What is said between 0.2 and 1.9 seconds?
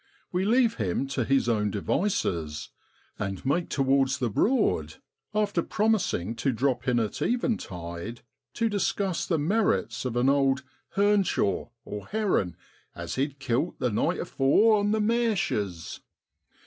We leave him to his own